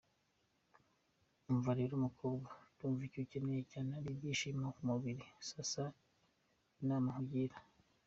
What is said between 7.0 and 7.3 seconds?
na